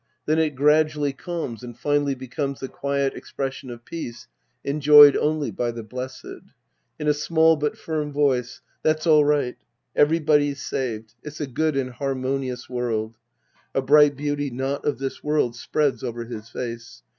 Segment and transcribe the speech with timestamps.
[0.25, 4.25] Then it gradually calms and finally becomes the quiet expression of peace
[4.63, 6.41] enjoyed only by the blessed.
[6.97, 9.57] In a small but firm voice!) That's all right.
[9.95, 11.13] Everybody's saved.
[11.21, 13.19] It's a good and hamionious world.
[13.75, 17.03] {A bright beauty not of this world spreads over his face.)